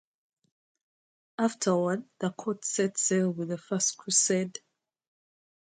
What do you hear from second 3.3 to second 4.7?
the First Crusade.